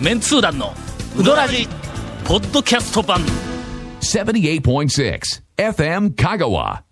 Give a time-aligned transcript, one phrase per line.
[0.00, 0.72] メンツー団の
[1.16, 1.66] ウドラジ
[2.24, 3.20] ポッドキャスト版
[4.00, 5.20] 78.6
[5.56, 6.82] FM Kagawa.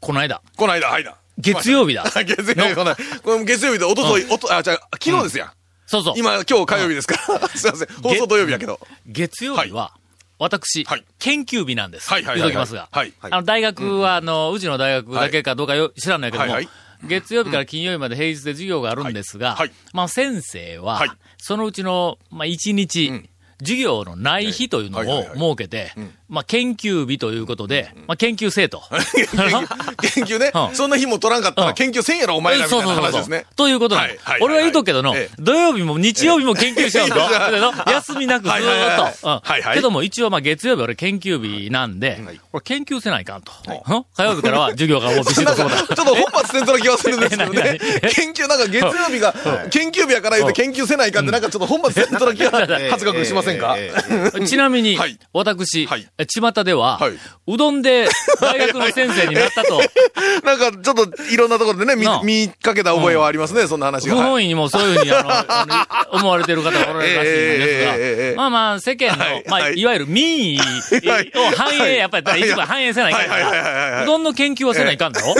[0.00, 1.16] この間この間、はいだ。
[1.38, 5.50] 月曜日だ 月曜日、このこの月曜日で、おととい、おと、あ、じゃあ、昨日ですやん。
[5.86, 7.38] そうそう今、今日火曜日ですか？
[7.40, 7.48] ら。
[7.48, 7.88] すいません。
[8.02, 8.80] 放送土曜日やけど。
[9.06, 9.92] 月曜日は、
[10.38, 12.08] 私、はい研究日なんです。
[12.10, 12.88] はいはいはい言うときますが。
[12.92, 19.72] はいあの、大学は、あの、うちの大学だけかどうかよ知らないけども、はいはい 月曜日から金曜日まで平日で授業があるんですが、はいはい。
[19.92, 21.10] まあ、先生は、はい。
[21.38, 23.28] そのうちの、まあ、一日、
[23.60, 25.92] 授業のない日というのを設けて、
[26.28, 28.82] まあ、研究日ということで、まあ、研究生徒。
[30.14, 30.50] 研究ね。
[30.54, 30.72] う。
[30.72, 30.74] ん。
[30.74, 31.68] そんな日も取らんかったうん。
[31.68, 33.46] ら研究せんやろ、お前らみたいな話ですね。
[33.56, 34.40] ということなのはいはいはい。
[34.42, 35.36] 俺は言うとくけどの、ええ。
[35.38, 37.16] 土曜日も日曜日も研究しようと。
[37.16, 37.38] い やいや。
[37.38, 38.62] だけど休みなくずはい。
[38.62, 39.74] はいはいーっと。
[39.74, 42.20] けども一応まあ月曜日俺研究日なんで、
[42.52, 43.52] これ研究せないかんと。
[43.68, 44.04] うん？
[44.16, 45.76] 火曜日からは授業がもうビシッとそうだ。
[45.76, 47.78] ちょっと本末転倒な気がするんですけどね。
[48.12, 49.32] 研究、なんか月曜日が、
[49.70, 52.50] 研究日やから言うて研究せないかって、なんかちょっと本末転倒な気が、
[52.90, 53.76] 恥ずかくしませんか？
[54.46, 55.18] ちなみに、はい。
[55.32, 55.86] 私、
[56.24, 57.12] 巷では、はい。
[57.46, 58.08] うどんで
[58.40, 59.80] 大学の先生になったと、
[60.44, 64.22] なんかちょっといろんなところでね、見見かけた覚えはありますね、そんな話不が。
[64.22, 69.74] はい本意にもそういうふうにあの 思われてる方がおられるらしいんですが、まあまあ世間の、はいまあ、はい。
[69.78, 75.34] いわゆる民意はいを反映、やっぱり一部反映せないかはいはいはいはいはいら、うどんの研究はせないかんだろ。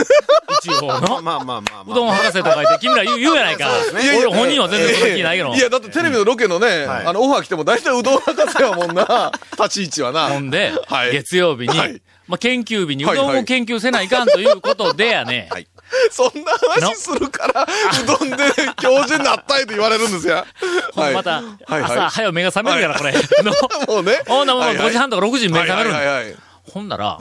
[0.62, 1.00] 一応。
[1.00, 1.00] の。
[1.00, 1.82] まあまあまあまあ。
[1.90, 3.70] うどん博士とか言って、君ら言う言うやないか。
[3.92, 5.54] 俺本人は全然そんな気ないけど。
[5.54, 7.06] いや、だってテレビのロケのね、はい。
[7.06, 10.28] あの、オファー来ても大体うどん博士やもんな、立ち位置はな。
[10.28, 11.12] ほんで、はい。
[11.12, 12.02] 月曜日に、はい。
[12.26, 15.68] まあ、研究日にうどんを研究せないかんということでやね、はい。
[16.10, 17.66] そんな話するから、う
[18.06, 18.36] どんで
[18.80, 20.44] 教授になったいと言われるんですよ。
[20.94, 21.14] はい。
[21.14, 23.12] また、朝、早う目が覚めるから、これ。
[23.42, 23.52] の？
[23.94, 24.22] もうね。
[24.26, 24.88] ほんなもうはいはい。
[24.88, 25.92] 5時半とか6時に目覚める。
[25.92, 26.36] はいはいはい
[26.72, 27.18] ほんなら、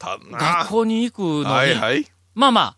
[0.00, 2.06] 学校に行くのに、はいはい。
[2.34, 2.76] まあまあ、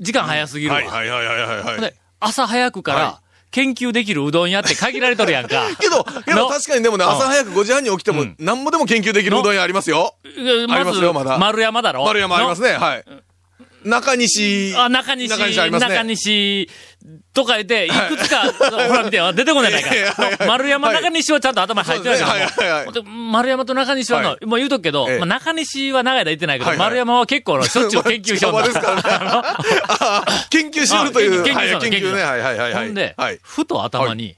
[0.00, 0.78] 時間早すぎるわ。
[0.78, 1.62] はいはいはいはいはい。
[1.62, 1.80] はい。
[1.80, 5.64] で朝早くからは研究できるうどん屋って限られとるやんか。
[5.80, 10.14] けど、けどの確かにでもね、うん朝早く5時半に起きても、なんぼでも研究できるうどん屋ありますよ。
[10.68, 12.04] まありますよまだ丸山だろ？
[12.04, 13.04] 丸山ありますね、はい。
[13.86, 14.74] 中西。
[14.76, 15.94] あ、中西、中西ありますね。
[15.94, 16.68] 中西。
[17.32, 17.90] とか言って、い。
[17.90, 19.78] くつか、ほら見てよ、出てこないか。
[19.80, 20.36] いやいやいや。
[20.40, 20.96] の丸山、はい。
[20.96, 22.66] 中西はちゃんと頭に入ってるやそうですね。
[22.66, 22.92] はいはいはい。
[22.92, 25.18] けども、で丸山と中西はの、はもう言うとくけど、ええ。
[25.18, 26.86] まあ、中西は長い間言ってないけど、はいはい。
[26.86, 28.92] 丸山は結構のしょっちゅう研究しよう ですか。
[28.96, 31.42] ら研究しよるという。
[31.42, 32.22] あ研究はい研究研究ね。
[32.22, 32.72] はいはいはい。
[32.72, 32.84] はい。
[32.86, 33.38] ほんで、はい。
[33.42, 34.36] ふと頭に、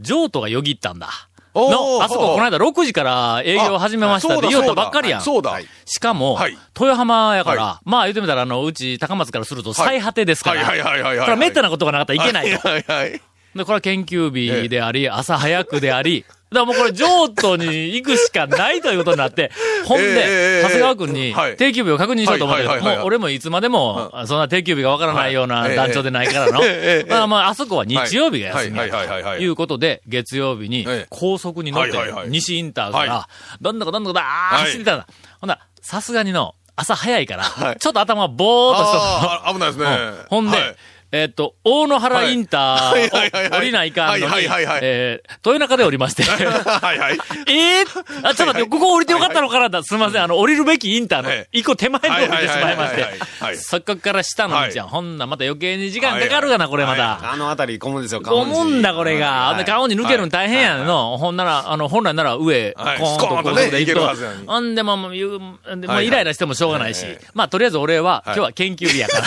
[0.00, 1.27] 譲渡がよぎったんだ。
[1.54, 5.20] の、あそここの間6時から営業始めましたって言おうとばっかりやん。
[5.22, 5.58] そうだ。
[5.84, 11.26] しかも、はい豊浜やから、はまあ言ってみたら、あの、うち高松からすると最果てですから、はいはいはいはいはい。
[11.26, 12.68] これはめったなことがなかったらいけないと。
[12.68, 13.20] はいはいはい。
[13.54, 19.50] で、これは研究日であり、朝早くであり、だからもうこれ譲渡に行くしかないということになって、
[19.84, 21.56] ほんで、え長谷川君にはい。
[21.56, 22.96] 定休日を確認しようと思ったけど、はいはいはいはい。
[22.98, 25.76] もう俺もいつまでも、そんな定休日がわからないようなはい。
[25.76, 26.60] 団長でないからの。
[27.08, 29.46] まあまあ、あそこは日曜日が休みやはいはいはいはいはいとい。
[29.48, 31.06] うことで、月曜日にええ。
[31.10, 31.92] 高速に乗って
[32.28, 33.28] 西インターかはら、
[33.60, 34.64] どんどこどんどこだーはい。
[34.64, 35.06] 走ってたんだ。
[35.40, 37.76] ほんならさすがにの、朝早いから、はい。
[37.78, 39.84] ちょっと頭がぼーっとしと危ないですね。
[39.84, 40.26] うん。
[40.30, 40.76] ほんで、はい
[41.10, 44.34] えっと、大野原インターを降りないかんのに、
[44.82, 46.22] えー豊中で降りまして。
[46.22, 47.18] はいはい。
[47.50, 49.70] えー、あ、ちょっと待って、ここ降りてよかったのかな？
[49.70, 49.82] だ。
[49.82, 51.58] すみません、あの、降りるべきインターのええ。
[51.58, 53.56] 一個手前の降りてしまいまして。
[53.56, 54.88] そこから下の道やん。
[54.88, 56.98] ほんならまた余計に時間かかるがな、これまはい。
[56.98, 57.32] た。
[57.32, 59.48] あの辺り、混むんですよ、思うんだ、これが。
[59.48, 59.56] はい。
[59.58, 61.16] で、顔に抜けるの大変やんの。
[61.16, 62.98] ほんなら、あの、本来なら上、コはい。
[62.98, 64.46] ーンとスコーンとね高速で行く行けるはずやのに。
[64.46, 67.04] ほんで、もう、もう言うでもうはいイライラしてもしょうがないし。
[67.06, 67.26] ええ。
[67.34, 69.24] まあ、とりあえず俺は、今日は研究日やから。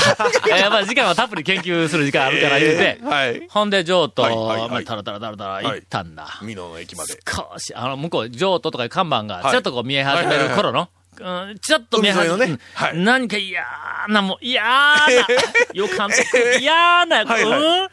[0.57, 2.99] えーまあ、時間はたっぷり研究する時間あるから言うて。
[3.01, 3.03] え。
[3.03, 3.47] ーはい。
[3.49, 4.69] ほんで、譲渡、はいはいはい。
[4.69, 6.27] まあ、タラタラタラタラ行ったんだ。
[6.41, 7.13] 美濃の駅まで。
[7.27, 10.89] 少し、あの、向こう、譲渡とかいう看板が、ちょっとこう見え始める頃の、
[11.19, 11.23] う
[11.53, 13.63] ん、ちょっと見え始める、はいうん何か嫌
[14.07, 14.95] な、もう嫌な、
[15.73, 16.15] 予感と
[16.59, 17.59] 嫌な、はいはい。
[17.59, 17.89] うん？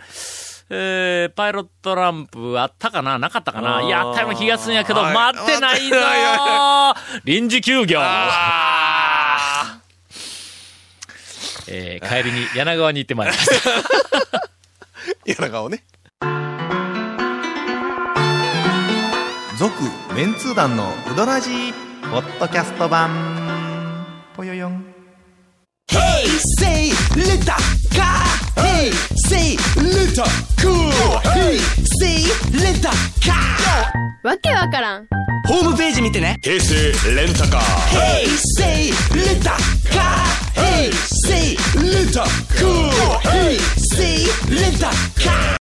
[0.70, 3.18] えー、パイロットランプあったかな？
[3.18, 3.82] なかったかな？
[3.82, 5.14] やったような気がするんやけど、はい。
[5.14, 5.96] 待ってないぞ
[7.24, 7.98] 臨時休業。
[8.02, 9.07] あ
[11.70, 13.70] えー、帰りに柳川に行ってまいりました。
[14.38, 14.42] あ。
[15.24, 15.84] 柳川をね。
[19.58, 19.72] 続
[20.14, 21.72] メンツー団のウドラジー
[22.10, 23.10] ポッドキャスト版
[24.36, 24.84] ぽよよん
[25.90, 26.90] Say.
[28.56, 28.90] Hey,
[29.28, 29.56] say.
[29.56, 31.58] Hey,
[32.00, 32.22] say
[32.52, 33.90] little car.
[34.22, 35.06] わけわからん
[35.46, 36.36] ホームページ見てね。
[36.42, 37.62] 平成レンタカー。
[37.98, 38.26] Hey,
[38.58, 39.50] say little
[39.90, 40.24] car.
[40.54, 40.92] Hey,
[41.92, 42.90] cool.
[43.22, 43.56] Hey,
[43.96, 45.56] say little car.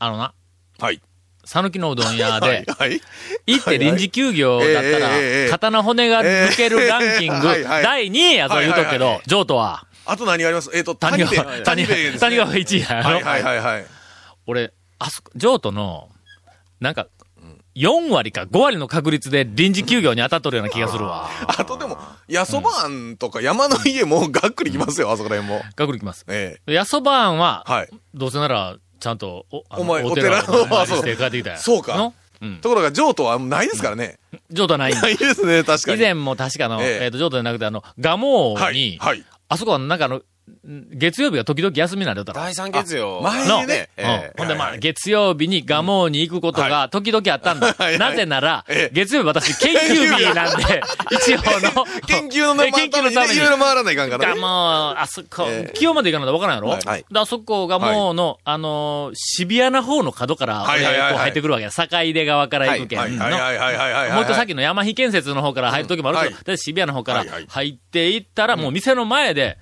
[0.00, 0.34] あのな、
[0.80, 1.00] はい。
[1.44, 2.72] 讃岐のうどん屋はいで、。
[2.72, 3.00] はい。
[3.46, 5.08] 行って臨時休業だったえええええら、
[5.46, 10.70] え肩の骨が抜けるランキングええはいはい、第2位やと言うとくけどはいはいはい、譲渡は、あと何があります？
[10.76, 11.30] えっと、谷川、
[11.62, 13.86] 谷川、部ですね谷川が1位やろはいはいはいはい。
[14.46, 16.08] 俺、あそこ、譲渡の、
[16.80, 17.06] なんか、
[17.78, 21.28] 4割か5割の確率で臨時休業に当たっとるような気がするわ。
[21.46, 21.96] あとでも、
[22.26, 25.62] やそば庵とか山の家もがっくりきますよ、あそこら辺も。
[25.76, 26.24] 学力きます。
[26.28, 27.88] えやそば庵はえ。、はい。
[28.14, 32.14] どうせなら、ちゃんと、お、あのお前お寺お寺お参りして帰ってきたそうかの？
[32.40, 32.56] うん。
[32.58, 34.18] ところが、譲渡はないですからね。
[34.50, 35.98] 譲渡はない ないですね、確かに。
[35.98, 38.74] 以前も確かの、えええっ、と、譲渡じゃなくて、あの、蒲生はい。
[38.74, 39.24] に、はい。
[39.48, 40.22] あそこはなんかあの、ん
[40.64, 42.42] 月曜日が時々休みになるよったら。
[42.42, 43.16] 第三月曜。
[43.16, 43.88] の前にね、
[44.36, 47.74] ほんで、まあ、月曜日に蒲生に行くことが時々あったんだ。
[47.98, 51.86] なぜならええ、月曜日私研究日なんで、 一応の。
[52.06, 53.36] 研究のえ研究のために。
[53.36, 54.40] いろいろ回らないかんからがね。
[54.40, 55.72] もう、あそこ、ええ。
[55.74, 56.80] 清まで行かないとわからんやろ、はい。
[56.84, 57.04] はい。
[57.10, 61.12] であそこがもうの、あのー、シビアな方の角から、はいはいはいはい。
[61.12, 61.70] こう入ってくるわけや。
[61.70, 63.24] 坂出側から行くけんの。
[63.24, 63.32] はい。
[63.32, 63.58] はい。
[63.58, 63.92] はい。
[63.92, 64.12] はい。
[64.12, 66.44] もう一個さっきの山火建設の方から入る時もあるけど、うんはい。
[66.44, 69.58] で渋谷の方から入っていったら、もう店の前で、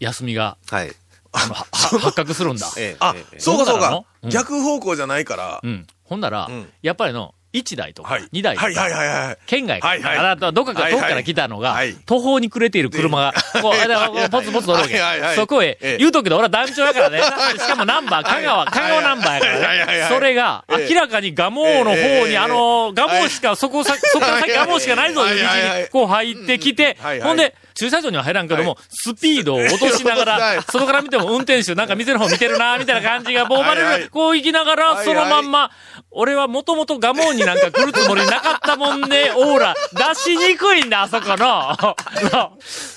[0.00, 0.92] 休みが、はい。
[1.32, 2.66] 発覚するんだ。
[2.78, 5.68] ええあえ、えそうかそうか逆方向じゃないからう。
[5.68, 5.86] ん。
[6.04, 8.22] ほんなら、うんやっぱりの、1台とかはい。
[8.32, 9.36] 2台とか。
[9.46, 11.00] 県外から、どっかから、はいはい。
[11.00, 15.00] 遠くから来たのがはい、途方に暮れている車が、こう、ポツポツとおるわけ。
[15.34, 17.22] そこへええ、言うとくけど、俺は団長やからね。
[17.58, 20.06] しかもナンバー、香川、香川ナンバーやからね。
[20.08, 20.88] それが、ええ。
[20.92, 22.38] 明らかに蒲生の方に、ええ。
[22.38, 30.56] あの、蒲生しか、そこさ、そこから先蒲生しかないぞ、いう道にこう入ってきてほんで、駐車場には入らんけども、スピードを落としながはい。
[30.56, 35.70] ら、外から見ても運転手なんか店の方見てるな、みたいな感じが、もう生まれはいはいる、こう行きながら、そのまんま、
[36.10, 41.36] 俺はもともとガモンになんか来るつもりなかったもんね、オーラ、出しにくいんだ、あそこの。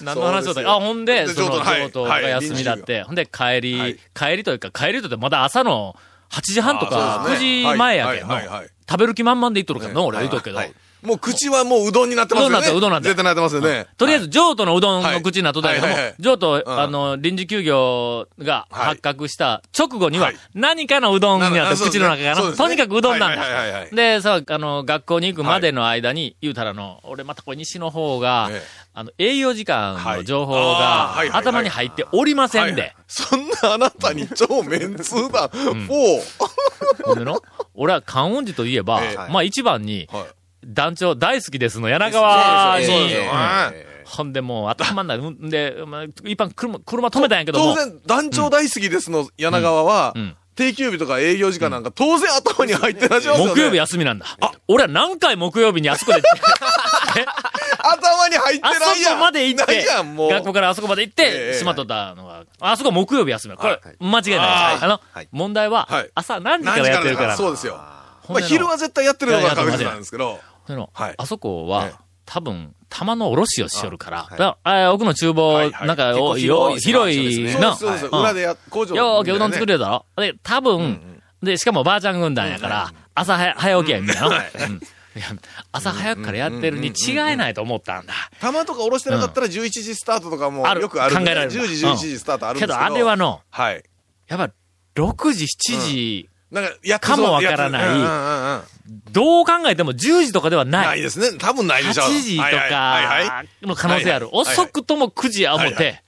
[0.01, 0.71] 何の話だったか。
[0.71, 3.99] あ、ほんで、でその、京都が休みだって、ほんで帰り、はい。
[4.13, 5.95] 帰りというか、帰りとってまだ朝の
[6.31, 7.47] 8時半とかあそうですね。
[7.47, 8.33] 9時前やけんの。
[8.33, 8.47] はい。
[8.47, 8.47] はい。
[8.47, 8.59] はい。
[8.61, 8.69] はい。
[8.89, 10.59] 食べる気満々で言っとるからの、俺は言うとくけど。
[11.03, 12.57] はいもう口はもううどんになってますよね。
[12.57, 13.87] うどんなんだうどんな絶対なってますよね。
[13.97, 16.79] とりあえず、譲渡のうどんの口になっとったけども譲渡、うん。
[16.79, 18.85] あの、臨時休業がはい。
[18.89, 22.67] 発覚した直後にははい、何かのうどんになって、な口の中がの、そうですね。
[22.67, 23.87] とにかくうどんなんだ。
[23.87, 28.61] いで、さ、あの、学校に行くまでの間に、言うたらの、俺またこれ西の方がええ、
[28.93, 32.93] あの、営業時間の情報が頭に入っておりませんはいで。
[33.07, 35.87] そんなあなたに超メンツー団、4。
[37.05, 37.41] ほんでの、
[37.73, 40.25] 俺は観音寺といえば ええ、まあ一番に、はい。
[40.65, 42.97] 団長大好きですの柳川に、そう
[44.05, 45.03] ほんでもう頭。
[45.03, 47.75] んで、まあ、一般車、車止めたんやけども。
[47.75, 50.13] 当然、団長大好きですの柳川は
[50.55, 53.53] 定休日とか営業時間なんか当然頭に入ってらっしゃいますよね。
[53.55, 54.25] 木曜日休みなんだ。
[54.67, 56.21] 俺は何回木曜日にあそこで、
[57.17, 57.25] え？
[57.83, 58.95] 頭に入ってあないやん。
[58.95, 59.85] そこまで行って。
[59.85, 63.57] 学校からあそこまで行っええて、しまっとったのが、あそこ木曜日休みだ。
[63.57, 64.39] これ、はい間違いない。
[64.39, 67.37] ああのはい、問題ははい、朝何時からやってるから。
[67.37, 67.75] そうですよ。
[68.29, 70.39] まあ昼は絶対やってるのが確実なんですけど。
[70.93, 71.13] はい。
[71.17, 71.93] あそこえはえ、
[72.25, 74.23] 多分、玉の卸をしよるから、
[74.63, 74.87] はい。
[74.87, 75.87] 奥の厨房、はいはい。
[75.87, 77.53] なんか、広い広いね。
[77.53, 78.05] そうそうです。
[78.07, 78.21] はい。
[78.21, 79.73] 裏でや、工場よーけうどん作る。
[79.73, 80.05] るだろ？
[80.17, 84.27] で、多分、で、しかもばあちゃん軍団やから、朝早早起きやみたいな。
[84.27, 84.81] うん
[85.73, 88.13] 朝早くからやってるに違いないと思ったんだ。
[88.39, 91.15] 玉とか下ろしてなかったら11時スタートとかもあるよくある。
[91.17, 91.51] 考えられる。
[91.51, 92.79] 10時、11時スタートあるんですけど。
[92.79, 93.83] けど、あれはの、はい。
[94.29, 94.53] やっぱ、
[94.95, 98.61] 6時、7時、なんか、やかもわからないうんうんうんうん
[99.11, 100.81] どう考えても10時とかではな。
[100.81, 101.37] ないいですね。
[101.37, 102.09] 多分ないでしょう。
[102.09, 104.25] 8時とはいはいはいはいかの可能性ある。
[104.27, 106.03] はいはい遅くとも9時や思っはいはて、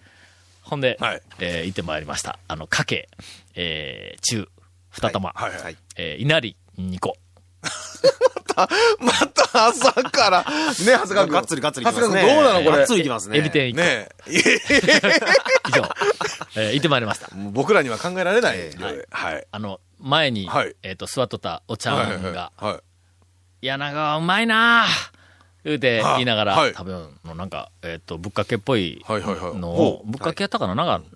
[0.63, 2.39] ほんではい、えー行ってまいりました。
[2.47, 3.07] あの、かけ、
[3.55, 4.49] えー、中、
[4.91, 5.77] 二玉、はいはいはい。
[5.95, 6.57] えー、稲荷、
[6.95, 7.15] 2個。
[8.55, 8.67] ま
[9.33, 10.45] た朝から、 ね、
[10.77, 11.33] 長谷川君。
[11.33, 12.21] がっつりがっつりいきますね。
[12.21, 12.77] 長谷川君どうなのこれ？
[12.79, 12.87] がっ。
[12.87, 13.37] つりいきますね。
[13.37, 13.77] エビ天1個。
[13.77, 14.31] ねえ。
[14.31, 14.41] いえ
[15.69, 15.89] 以上、
[16.55, 17.29] えー行ってまいりました。
[17.51, 19.07] 僕らには考えられないええ量で。
[19.11, 19.47] はい。
[19.51, 20.75] あの、前に、はい。
[20.83, 22.23] えっ、と、座っとったお茶はいはいはい。
[22.25, 22.79] 碗が、はい。
[23.61, 24.87] 柳川うまいなぁ
[25.63, 26.73] 言うてはあ言いながらはい。
[26.73, 29.57] 食べるの、なんか、えっ、と、ぶっかけっぽいはいはいはい。
[29.57, 30.75] のほを、ぶっかけやったかな？
[30.75, 31.07] なんか。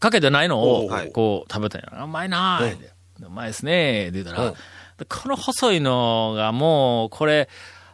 [0.00, 2.04] かけてないのをこう、食べたんや。
[2.04, 7.48] うまいなぁ、でうまいですねって言ったら、この細いのがもう、これ、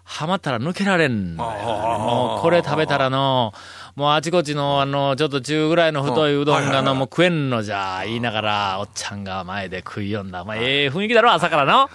[0.05, 3.53] ハマったら抜けられんのよもう、これ食べたらの、
[3.97, 10.45] もうあちこちの、あの、ちょっと中ぐらいの太いうどんがの、もう食えんのじゃ、言いながら、おっちゃんが前で食いよんだ。
[10.45, 11.89] まあ、ええ雰囲気だろ、朝からの。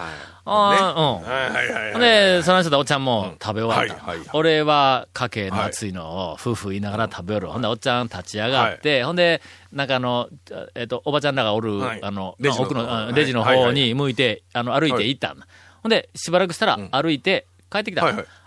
[0.43, 1.31] あーうん。
[1.31, 4.33] はいはいはいで、その人とおっちゃんも食べ終わった。
[4.33, 7.47] 俺は、かけの熱いのを、夫婦言いながら食べよる。
[7.49, 9.39] ほんで、おっちゃん立ち上がって、ほんで、
[9.71, 10.27] なんかあの、
[10.73, 11.99] えっ、と、おばちゃんらがおる、はい。
[12.01, 15.35] あの、奥の、レジの方に向いて、あの、歩いて行った。
[15.83, 18.01] ほんで、しばらくしたらん、歩いて、帰ってきた。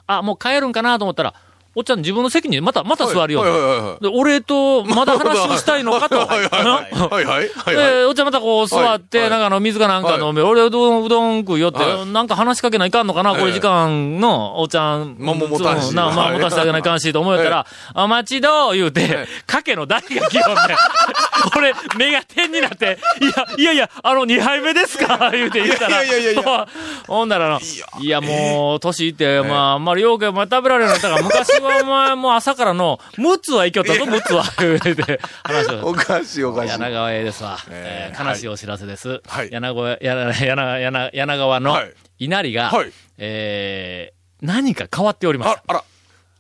[0.09, 1.35] あ、もう帰るんかなと思ったら、
[1.75, 6.19] おっちゃん自分の席にまた、また座るようはいはいはいはいで、俺とまだ話をしたいのかと。
[6.25, 6.61] はいはいは
[6.93, 7.11] い。
[7.11, 7.25] はい。
[7.25, 7.51] はい。
[7.51, 7.95] はいはい。
[7.95, 9.31] で、おっちゃんまたこう座って、はい。
[9.31, 12.07] なんかあの、水かなんか飲んで、俺うどん、うどん食いよって、はい。
[12.07, 15.17] なんか話しかけないかんのかな、これ時間の、おっちゃん。
[15.19, 15.95] まあもたんし。
[15.95, 16.35] な、まあはい。
[16.35, 20.77] 持たせてあげないかんし、と思うたら、あ、待ちど言うて、かけの台が来よんね。
[21.57, 25.31] 俺、目が点になって、いや、いやいや、あの、2杯目ですか？
[25.33, 26.69] 言うて言ったら、いやいやいやいや。
[27.07, 27.61] ほんならの、
[28.01, 34.45] いや、もう、年いって、まあ、あんまりようけ、お前食べられるようになったから、昔はお前、もう朝からの、6つは行きよったぞ、6つは。
[34.59, 35.89] 言うて、話を。
[35.89, 36.71] おかしいおかしい。
[36.71, 37.59] 柳川へですわ。
[37.71, 39.21] えーえー悲しいお知らせです。
[39.27, 45.85] はい柳川、柳柳柳柳川のはい稲荷が、はいえー何か変わっておりました。、ああら、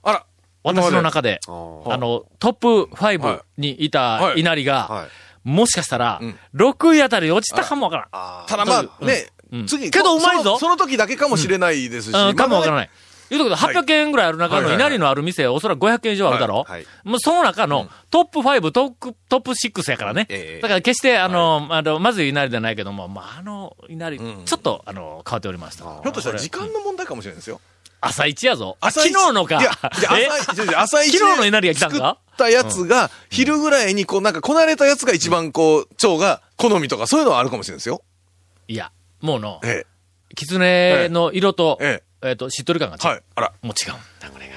[0.02, 0.26] あら。
[0.62, 5.08] 私の中で、ああの、トップ5にいた稲荷が、はい。
[5.48, 8.46] もしかしたら、ん6位あたりに落ちたかもわからん。
[8.46, 12.14] ただまあ、ねうん、次、けどうまいぞその時だけかもしれないですし。
[12.14, 12.76] うん、かもわからい。
[12.78, 12.90] ない。
[13.36, 16.86] 言うとくけど、800円ぐらいある中の稲荷のある店、おそらく500円以上あるだろ、はいはい。
[17.04, 20.26] もうその中のトップ5、トップ、トップ6やからね。
[20.28, 24.44] ええだから決して、あの、あの、まずい稲荷じゃないけども、まあ、あの稲荷、ん。
[24.44, 25.84] ちょっと、あの、変わっておりました。
[25.84, 27.60] ひょっとしたら時間の問題かもしれないですよ。
[28.00, 28.76] 朝一やぞ。
[28.80, 29.14] 朝一。
[29.14, 29.60] 昨日のか。
[29.60, 29.70] いや、
[30.76, 31.96] 朝一、昨日の稲荷が来たんか？
[31.96, 38.02] 作ったやつが、昼ぐらいにこう、なんかこなれたやつが一番こう、腸が好みとかそういうのはあるかもしれないですよ。
[38.68, 39.86] いや、もうの、え。
[40.36, 43.06] 狐の色と、ええっと、しっとり感がえ。
[43.06, 43.10] 違う。
[43.10, 43.22] はい。
[43.36, 43.52] あら。
[43.62, 44.54] もう違うんだ、これが。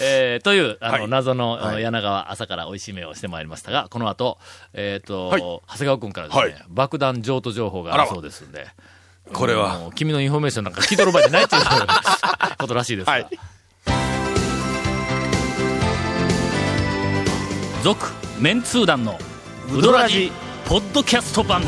[0.00, 4.38] えー、という、あの、はい謎の、はい柳川朝から美味しい目をしてまいりましたが、この後、
[4.72, 8.68] えっ、と、はい長谷川くんからですね、はい爆弾譲渡情報があるそうですんで、
[9.32, 9.90] これは。
[9.94, 11.62] 君のインフォメーションなんか聞いとる場合じゃないっていう
[12.58, 13.12] ことらしいですが。
[13.12, 13.26] はい
[17.82, 19.18] 続、メンツー団の、
[19.72, 20.30] ウドラジ、
[20.66, 21.62] ポッドキャスト版。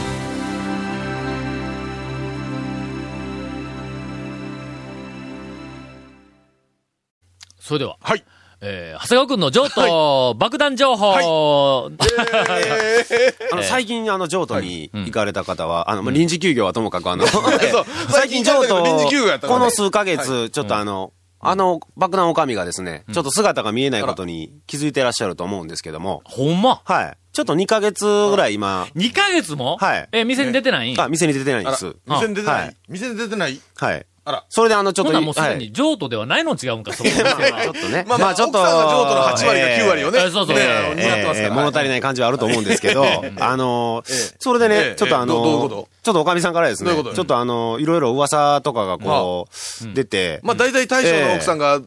[7.63, 8.25] それでは、はい。
[8.61, 11.13] えー、長谷川くんの譲渡、爆弾情報、
[13.53, 17.25] あの、最近、あの、譲渡に行かれた方は、あの、まあ臨時休業はともかく、あの、
[18.11, 18.83] 最近譲渡、
[19.47, 26.83] この数ヶ月、ちょっとあの、あの、爆弾おかみがですね、ちょっと姿が見えないことに気づいてらっしゃると思うんですけども、ほんま？
[26.85, 27.17] はい。
[27.33, 29.77] ちょっと2ヶ月ぐらい今、2ヶ月も？
[29.79, 30.09] はい。
[30.13, 31.97] え、店に出てないあ、店に出てないんです。
[32.07, 32.73] 店に出てなはいい。
[32.89, 33.61] 店に出てない？
[33.77, 34.07] はい。
[34.25, 34.45] あら。
[34.49, 37.11] それであの、ちょっと、もうすではいに譲渡ではないの違うんか、そこ。
[37.13, 38.05] ちょっとね。
[38.07, 40.19] まあまあ、ちょっと、奥さんが譲渡の8割か9割をね。
[40.21, 43.05] えーそうそうね物足りない感じはあると思うんですけど、
[43.41, 44.03] あの、
[44.39, 51.81] それでえねえ、ちょっとあのと、ちょっとおかみさんからですねちょっとあの、いろいろ噂とかがこう、出て、まあ、大体大将の奥さんが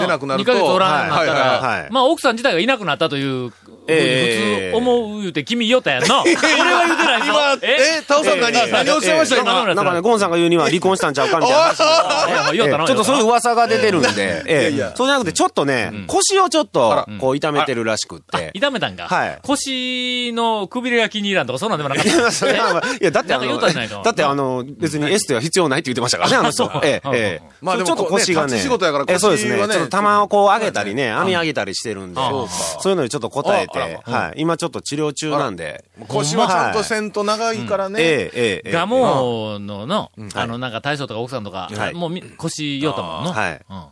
[0.00, 0.50] 出なくなると。
[0.52, 1.40] 2ヶ月おらんなったら。
[1.60, 3.52] はい、まあ奥さん自体がいなくなったという、普
[3.86, 6.22] 通思う言うて君言おったやんな。
[6.24, 7.26] 俺は言うてないぞ。
[7.26, 8.70] 今、え、タオさん何、ええ。
[8.70, 9.36] 何をおっしゃいました？
[9.36, 9.42] ええ。
[9.42, 9.74] 今。
[9.74, 18.50] なんかね、ゴンさんが言うには離婚したんちゃうかみたいなちょっとそういう噂が出てるんで、えそうじゃなくて、ちょっとね、腰をちょっとあ、こう、痛めてるらしくって。
[18.54, 19.08] 痛めたんか。
[19.08, 19.38] はい。
[19.42, 22.10] 腰のくびれが気に入らんとか、そんなんでもなかった。
[22.10, 26.70] いや、だってあの、だってあの、別にエステは必要ないって言ってましたからね、あの人。
[26.84, 27.48] ええ、ええ。
[27.60, 28.58] まあでもちょっと腰がね。
[28.60, 29.06] 仕事やから。
[29.06, 29.32] 腰は
[29.66, 34.34] ねちょっと玉をこう上げたりね、網上げたりしてるんで、そうかそういうのにちょっと答えて、あはい。
[34.36, 35.84] 今ちょっと治療中なんで。
[36.08, 38.00] 腰はちゃんとせんと長いからね。
[38.00, 38.72] ええ、ええ、ええ。
[38.72, 43.32] ガモのの、あはいの、なんか大将とか奥さんとかは、いもうみ腰よったもんの。
[43.32, 43.84] はいうん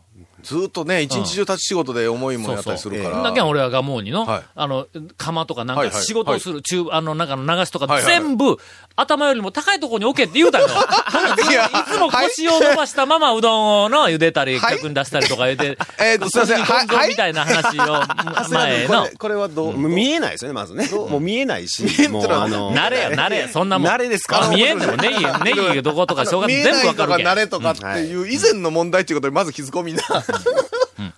[0.42, 3.22] ずーっとね、一日中立ち仕事で重いもんやったりするかそうら。
[3.22, 4.42] だけん俺はガモーにの、はい。
[4.54, 8.56] あの、釜とかなんか仕事をする、中、あの、なんかの流しとか全部、
[8.96, 10.68] 頭よりも高いところに置けって言うたの。
[10.68, 14.76] ほんならいつも腰を伸ばしたままうどんをの茹でたり、はい。
[14.76, 16.64] 客に出したりとか言うて、 えーとすいません。
[16.64, 18.02] はいみたいな話を
[18.52, 19.02] 前の。
[19.02, 19.76] これ、、これはどう？
[19.76, 20.88] 見えないですよね、まずね。
[20.92, 22.72] もう見えないし、もうあの。
[22.74, 23.90] 慣れや、慣れや、そんなもん。
[23.90, 24.44] 慣れですか？
[24.44, 27.26] あ見えんでもネギ、ネギどことか生姜見え全部わかるけん。
[27.26, 30.02] 慣れとかっていう以前の問題っていうことでまず気づこうみんな。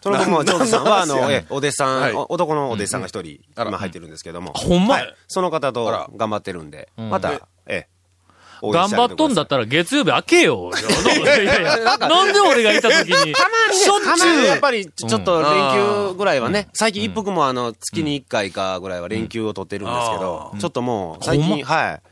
[0.00, 2.12] その僕も、長女さんは、あの、ええお弟子さはい。
[2.12, 4.52] ん、お男のお弟子さんが一人、今入ってるんですけども。
[4.52, 5.14] ほんまはい。
[5.28, 5.85] その方と
[6.16, 7.87] 頑張ってるんで、また、え
[8.71, 10.71] 頑張っとんだったら月曜日開けよ。
[10.73, 14.45] いやいやいや なんで俺がいた時に、 たまにね、しょっちゅう。
[14.45, 22.02] やっぱり、ちょっとうん連休ぐらいはね、最近一服もあの、月に一回かぐらいは連休を取ってるんですけど、ちょっともう、最近、はい。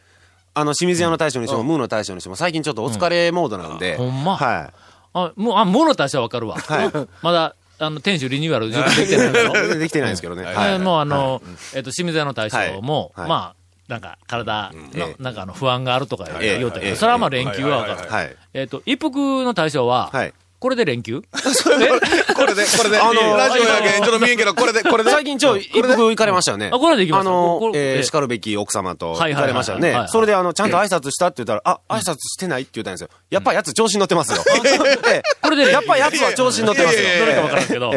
[0.53, 4.37] あの、清水屋の大将にしても、ムーの大将にしても、最近ちょっとお疲れモードなんで、ほんま。
[4.37, 4.73] は
[5.13, 6.57] あ、もう、あ、物としてはわかるわ。
[6.57, 9.79] はまだ、あの、店主リニューアル できてないだろい。
[9.79, 10.43] できてないですけどね。
[10.47, 10.71] えはい。
[10.77, 11.43] ーもうあの、
[11.75, 15.23] えっと、清水屋の大将も、まあ、なんか、体のえ、え。
[15.23, 18.09] なんかあの、不安があるとかええ言うたけど、ええそれはまあ連休はわかる。
[18.09, 18.37] はい。
[18.55, 20.33] えっと、一服の大将は、はい。
[20.61, 21.23] これで連休？
[21.33, 25.11] これで、これで、あのラジオやけん、ちょっと見えんけど、これで、これで。
[25.11, 26.71] 最近、ちょ、一服行かれましたよね。
[26.71, 27.31] あこれで行きました。
[27.31, 29.79] あのえー、え叱るべき奥様とはいはいはい行かれましたよ。
[29.79, 30.07] ね。
[30.09, 33.09] それで、あの、ちゃんと挨拶したって言ったら、あ、挨拶してないって言ったんですよ。
[33.31, 34.45] やっぱやつ調子に乗ってますよ。
[35.09, 37.03] ええこれでやっぱやつは調子に乗ってますよ。
[37.21, 37.95] どれかわからんけど、い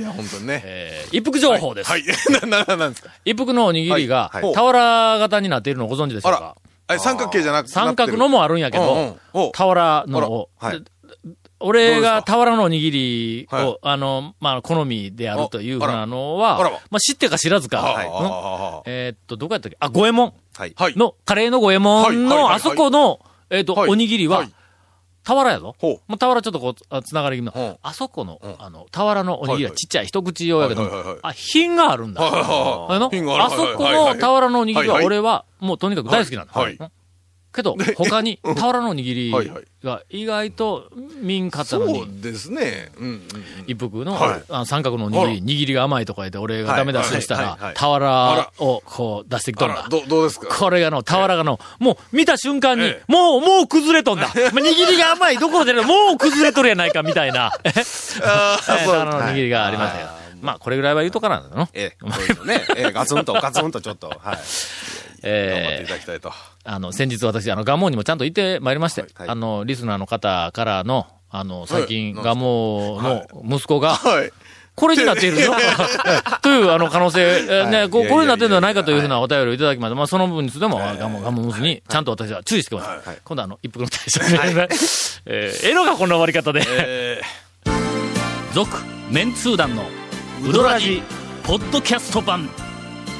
[0.00, 0.62] や、本当にね。
[0.64, 1.18] えー。
[1.18, 1.90] 一服情報です。
[1.90, 2.04] はい。
[2.48, 3.10] な、な、なんですか？
[3.26, 4.72] 一服のおにぎりが、俵
[5.18, 6.38] 型になっているのをご存知でしょあら。
[6.38, 6.56] うか。
[6.88, 10.48] え、三角形じゃなく三角のもあるんやけど、お俵のを、
[11.58, 13.78] 俺が俵のおにぎりを、はい。
[13.82, 19.76] あの、まあ、好みであるというふうあなのは、ままあ、知ってか知らずか、えーっと、どこやったっけ？
[19.80, 20.34] あ、五右衛門。
[20.96, 23.20] の、カレーの五右衛門の、はいあそこの、
[23.50, 23.90] えーっと、はい。
[23.90, 24.52] おにぎりは、はい。
[25.24, 25.74] 俵やぞ。
[25.80, 32.20] もう俵ちょっとこうあ、つながり気味うんの、あそこのうん、あの、俵のおにぎりはちっちゃい一口用やけどはいはいはいはい、あ、品があるんだ。
[32.22, 33.44] あの品がある。
[33.44, 36.52] あそこの俵のおにぎりは俺はもうとにかく大好きなんだ。
[37.56, 39.32] けど、他に俵のおにぎり
[39.82, 40.88] が意外と
[41.20, 42.92] 民かったそのに、うですね。
[42.98, 43.22] うん。
[43.66, 49.86] 一服のはいあ三角のおにぎり、握りが甘いとか言って俺がダメ出しをしたら俵をこう出してきとんだ。
[49.88, 50.46] ど、どうですか？
[50.54, 54.26] これがの、俵がの、もう見た瞬間にえ、もう、もう崩れとんだ。
[54.26, 60.08] ま あ握りが甘いどころでね、もう崩れとるやないかみたいな、 俵の握りがありましたよ。
[60.42, 61.68] まあ、これぐらいは言うとかなんだの。
[61.72, 62.64] ええ、そうですよね。
[62.76, 64.38] ええ、ガツンと、ガツンとちょっと、はい。
[65.22, 66.32] えいただきたいと。
[66.64, 74.32] あの、先日私、あの、ガモにもちゃんと行ってまいりまして、はいあの、リスナーの方からの、あの、最近、はいガモの息子が、 はい。
[74.74, 75.54] これになっているぞ。
[76.42, 83.10] という、あの、可能性、えーね、ここれになっているのではないかというふうなお便りをいただきまして、まあ、その部分についても、ガモ、ガモ娘に、ちゃんと私は注意してきました。
[83.10, 83.18] はい。
[83.24, 84.34] 今度はあの、一服の対象に、
[85.24, 86.62] えー、ええのがこんな終わり方で。
[86.66, 87.22] え
[88.52, 88.76] 続、
[89.10, 89.86] メンツー団の、
[90.44, 91.02] ウドラジ、
[91.42, 92.50] ポッドキャスト版。